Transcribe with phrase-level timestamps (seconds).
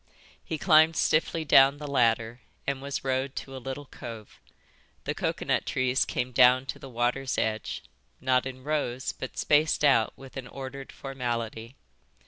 [0.43, 4.39] He climbed stiffly down the ladder and was rowed to a little cove.
[5.03, 7.83] The coconut trees came down to the water's edge,
[8.19, 11.75] not in rows, but spaced out with an ordered formality.